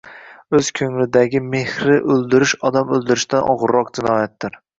O’z 0.59 0.69
ko’nglidagi 0.79 1.41
mehrni 1.49 1.99
o’ldirish 2.15 2.55
odam 2.71 2.95
o’ldirishdan 2.97 3.47
og’irroq 3.53 3.95
jinoyatdir. 4.01 4.61